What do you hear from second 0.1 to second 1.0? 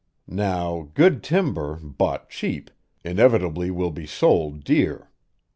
Now,